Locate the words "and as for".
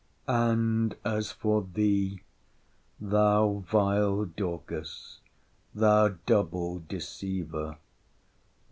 0.27-1.61